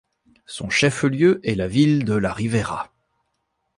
Son 0.47 0.71
chef-lieu 0.71 1.39
est 1.47 1.53
la 1.53 1.67
ville 1.67 2.05
de 2.05 2.15
La 2.15 2.33
Rivera. 2.33 2.91